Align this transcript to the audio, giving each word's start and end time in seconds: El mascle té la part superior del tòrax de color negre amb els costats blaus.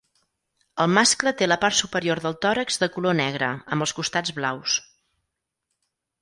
El 0.85 0.87
mascle 0.93 1.33
té 1.41 1.47
la 1.49 1.57
part 1.65 1.77
superior 1.79 2.21
del 2.23 2.37
tòrax 2.45 2.81
de 2.85 2.89
color 2.97 3.17
negre 3.21 3.51
amb 3.77 3.87
els 3.87 3.95
costats 4.01 4.35
blaus. 4.41 4.81